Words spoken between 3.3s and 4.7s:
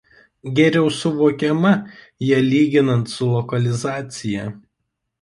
lokalizacija.